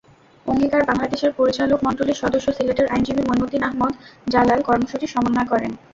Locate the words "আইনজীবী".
2.91-3.23